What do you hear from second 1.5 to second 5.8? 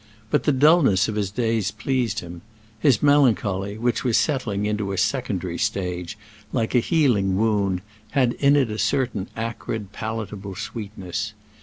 pleased him; his melancholy, which was settling into a secondary